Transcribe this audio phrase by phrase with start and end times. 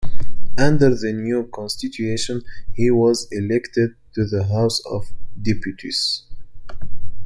[0.57, 2.41] Under the new constitution
[2.73, 6.23] he was elected to the House of Deputies.